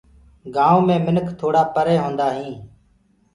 گآئونٚ 0.55 0.85
مي 0.87 0.95
مڪآن 1.05 1.27
توڙآ 1.39 1.61
پري 1.75 1.95
هوندآ 2.03 2.27
هين۔ 2.37 2.53